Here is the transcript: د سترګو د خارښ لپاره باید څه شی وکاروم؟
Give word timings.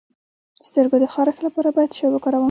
د 0.59 0.61
سترګو 0.69 0.95
د 1.03 1.05
خارښ 1.13 1.37
لپاره 1.45 1.69
باید 1.75 1.91
څه 1.93 1.97
شی 1.99 2.07
وکاروم؟ 2.11 2.39